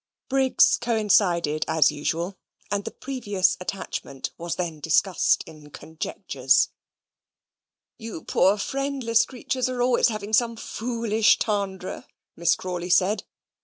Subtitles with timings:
[0.29, 2.35] Briggs coincided as usual,
[2.71, 6.69] and the "previous attachment" was then discussed in conjectures.
[7.99, 13.25] "You poor friendless creatures are always having some foolish tendre," Miss Crawley said.